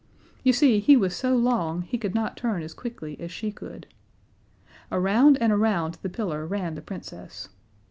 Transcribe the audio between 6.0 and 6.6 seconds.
the pillar